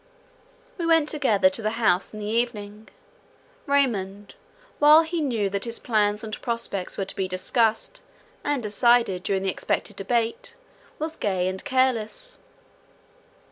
[0.79, 2.87] We went together to the House in the evening.
[3.67, 4.33] Raymond,
[4.79, 8.01] while he knew that his plans and prospects were to be discussed
[8.43, 10.55] and decided during the expected debate,
[10.97, 12.39] was gay and careless.